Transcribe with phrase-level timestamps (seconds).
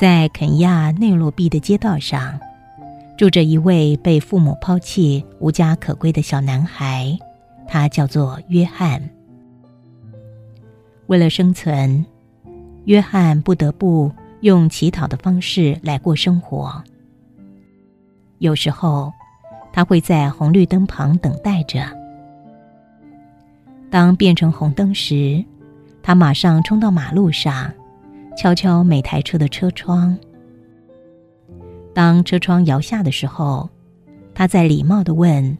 [0.00, 2.40] 在肯亚内罗毕的街道上，
[3.18, 7.18] 住着一位被父母抛弃、无家可归的小男孩，
[7.68, 9.10] 他叫做约翰。
[11.08, 12.02] 为了生存，
[12.86, 14.10] 约翰不得不
[14.40, 16.82] 用乞讨的方式来过生活。
[18.38, 19.12] 有时候，
[19.70, 21.84] 他会在红绿灯旁等待着。
[23.90, 25.44] 当变成红灯时，
[26.02, 27.70] 他马上冲到马路上，
[28.40, 30.16] 敲敲每台车的车窗。
[31.92, 33.68] 当车窗摇下的时候，
[34.32, 35.58] 他在礼貌的问：“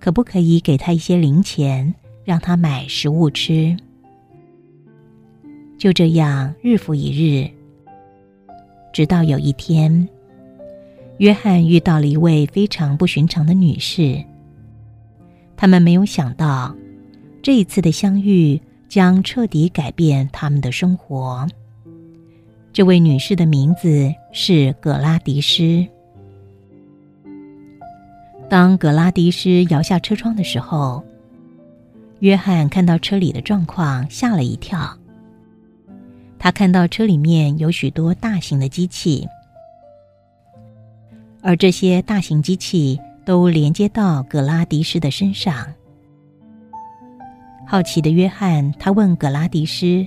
[0.00, 3.76] 可不可以给他一些零钱，让他买食物吃？”
[5.78, 7.48] 就这样，日复一日，
[8.92, 10.08] 直到有一天，
[11.18, 14.20] 约翰遇到了一位非常不寻常的女士。
[15.56, 16.74] 他们没有想到，
[17.40, 18.60] 这一次的相遇。
[18.92, 21.48] 将彻底改变他们的生活。
[22.74, 25.86] 这位女士的名字是葛拉迪斯。
[28.50, 31.02] 当葛拉迪斯摇下车窗的时候，
[32.18, 34.98] 约翰看到车里的状况，吓了一跳。
[36.38, 39.26] 他看到车里面有许多大型的机器，
[41.40, 45.66] 而这些大型机器都连接到葛拉迪斯的身上。
[47.72, 50.06] 好奇的约翰，他问格拉迪斯：“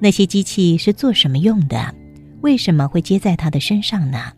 [0.00, 1.94] 那些机器是做什么用的？
[2.40, 4.32] 为什么会接在他的身上呢？”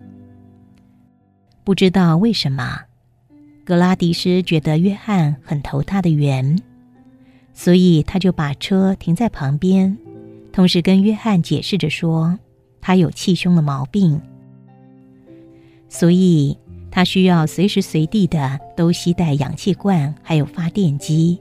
[1.65, 2.79] 不知道为什么，
[3.65, 6.61] 格拉迪斯觉得约翰很投他的缘，
[7.55, 9.97] 所以他就把车停在旁边，
[10.53, 12.39] 同时跟约翰解释着说
[12.83, 14.21] ：“他有气胸的毛病，
[15.89, 16.55] 所以
[16.91, 21.41] 他需要随时随地的都携带氧气罐，还有发电机。”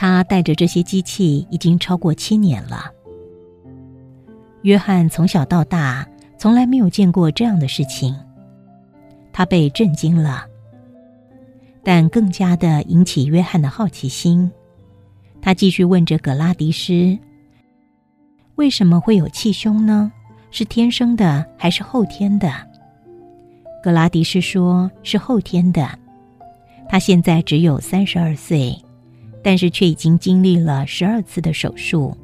[0.00, 2.90] 他带着这些机器已经超过七年了。
[4.62, 8.16] 约翰从小到大从来没有见过这样的事情，
[9.30, 10.46] 他被震惊了。
[11.84, 14.50] 但更加的引起约翰的好奇心，
[15.42, 17.18] 他继续问着格拉迪斯
[18.56, 20.10] ：“为什么会有气胸呢？
[20.50, 22.50] 是天生的还是后天的？”
[23.84, 25.86] 格拉迪斯说：“是后天的。”
[26.88, 28.74] 他现在只有三十二岁。
[29.42, 32.16] 但是却已经经历了十二次的手术，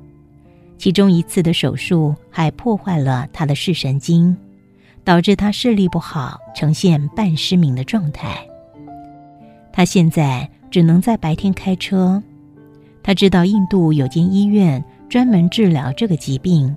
[0.79, 4.37] 其中一次的手术还破坏了他的视神经，
[5.03, 8.47] 导致他视力不好，呈现半失明的状态。
[9.73, 12.23] 他现在只能在白天开车。
[13.03, 16.77] 他知道印度有间医院专门治疗这个疾病，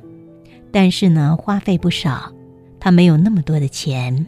[0.71, 2.31] 但是呢，花费不少，
[2.79, 4.25] 他没有那么多的钱。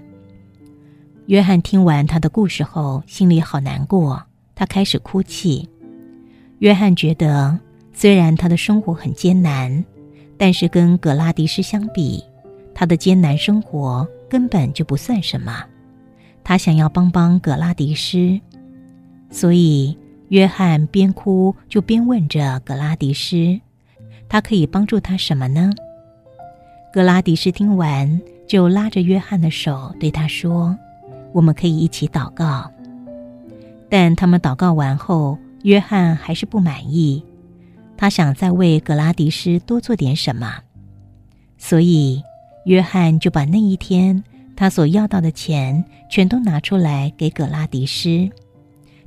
[1.28, 4.24] 约翰听完他的故事后，心里好难过，
[4.56, 5.70] 他开始哭泣。
[6.62, 7.58] 约翰觉得，
[7.92, 9.84] 虽然他的生活很艰难，
[10.38, 12.24] 但是跟格拉迪斯相比，
[12.76, 15.66] 他的艰难生活根本就不算什么。
[16.44, 18.40] 他想要帮帮格拉迪斯，
[19.32, 19.98] 所以
[20.30, 23.60] 约翰边哭就边问着格拉迪斯
[24.30, 25.72] ：“他可以帮助他什么呢？”
[26.94, 30.78] 格拉迪斯听完，就拉着约翰的手对他说
[31.34, 32.70] ：“我们可以一起祷告。”
[33.90, 35.36] 但他们祷告完后。
[35.64, 37.24] 约翰还是不满意，
[37.96, 40.60] 他想再为格拉迪斯多做点什么，
[41.58, 42.24] 所以
[42.66, 44.24] 约翰就把那一天
[44.56, 48.30] 他所要到的钱全都拿出来给格拉迪斯。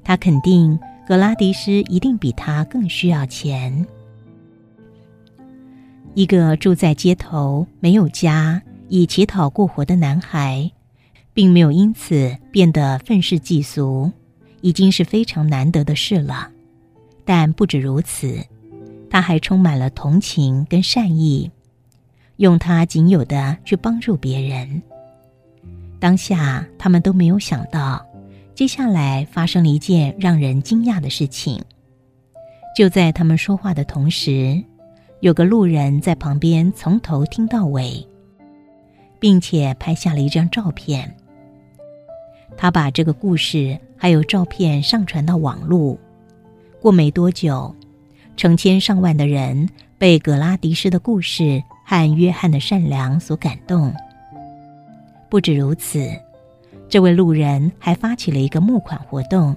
[0.04, 3.84] 他肯定格拉迪斯一定比他更需要钱。
[6.14, 10.70] 一个住在街头、没有家、以乞讨过活的男孩，
[11.32, 14.12] 并没有因此变得愤世嫉俗。
[14.60, 16.50] 已经是非常难得的事了，
[17.24, 18.44] 但不止如此，
[19.08, 21.50] 他还充满了同情跟善意，
[22.36, 24.82] 用他仅有的去帮助别人。
[25.98, 28.04] 当下他们都没有想到，
[28.54, 31.62] 接下来发生了一件让人惊讶的事情。
[32.76, 34.62] 就在他们说话的同时，
[35.20, 38.06] 有个路人在旁边从头听到尾，
[39.18, 41.16] 并且拍下了一张照片。
[42.56, 45.98] 他把这个故事还有照片上传到网络。
[46.84, 47.74] 过没多久，
[48.36, 53.90] 成千上万的人被格拉迪斯的故事和约翰的善良所感动。
[55.30, 56.06] 不止如此，
[56.86, 59.56] 这位路人还发起了一个募款活动，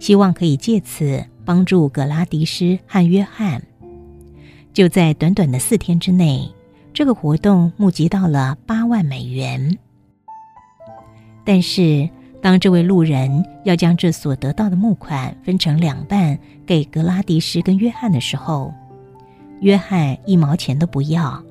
[0.00, 3.62] 希望可以借此帮助格拉迪斯和约翰。
[4.72, 6.52] 就在短短的四天之内，
[6.92, 9.78] 这个活动募集到了八万美元。
[11.44, 12.10] 但是。
[12.46, 18.72] 当这位路人要将这所得到的募款分成两半给格拉迪斯跟约翰的时候，
[19.62, 21.42] 约翰一毛钱都不要，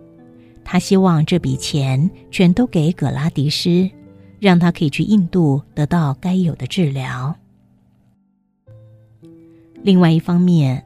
[0.64, 3.90] 他希望这笔钱全都给葛拉迪斯，
[4.40, 7.36] 让他可以去印度得到该有的治疗。
[9.84, 10.82] 另外一方面，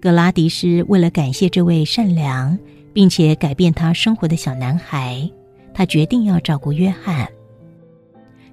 [0.00, 2.58] 格拉迪斯为了感谢这位善良
[2.92, 5.30] 并且改变他生活的小男孩，
[5.72, 7.28] 他决定要照顾约翰，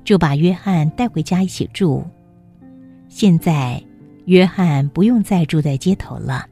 [0.04, 2.04] 就把约翰带回家一起住。
[3.08, 3.84] 现在，
[4.26, 6.46] 约翰不用再住在街头了，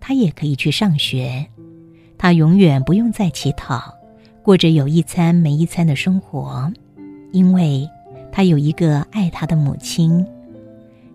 [0.00, 1.46] 他也可以去上学。
[2.18, 3.94] 他永远不用再乞讨，
[4.42, 6.72] 过着有一餐没一餐的生活，
[7.32, 7.88] 因为
[8.30, 10.26] 他有一个爱他的母亲。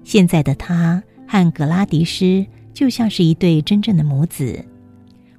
[0.03, 1.03] 现在的他。
[1.31, 2.43] 和格拉迪斯
[2.73, 4.65] 就像是一对真正的母子，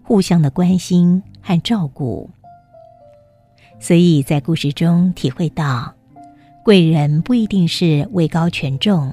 [0.04, 2.30] 互相的关心和照顾。
[3.80, 5.92] 所以在故事中体会到，
[6.70, 9.12] 贵人不一定是位高权重，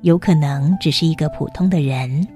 [0.00, 2.26] 有可能只是一个普通的人。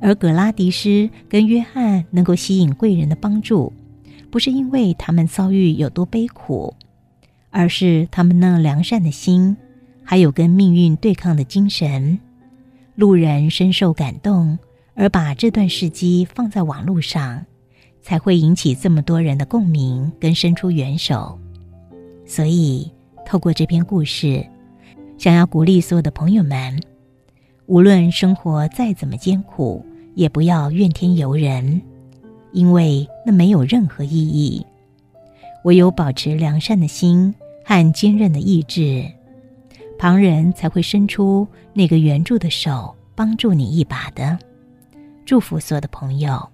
[0.00, 3.72] 而格拉迪斯跟约翰能够吸引贵人的帮助，
[4.32, 6.74] 不是因为他们遭遇有多悲苦，
[7.50, 9.56] 而是他们那良善的心，
[10.02, 12.18] 还有跟命运对抗的精神。
[12.96, 14.58] 路人深受感动，
[14.94, 17.46] 而把这段事迹放在网络上，
[18.02, 21.38] 才会引起这么多人的共鸣跟伸出援手。
[22.26, 22.90] 所以，
[23.26, 24.46] 透过这篇故事，
[25.18, 26.80] 想要鼓励所有的朋友们，
[27.66, 29.84] 无论生活再怎么艰苦，
[30.14, 31.80] 也不要怨天尤人，
[32.52, 34.64] 因为那没有任何意义。
[35.64, 37.34] 唯有保持良善的心
[37.64, 39.04] 和坚韧的意志。
[39.98, 44.38] 旁人才会伸出那个援助的手，帮助你一把的。
[45.24, 46.53] 祝福所有的朋友。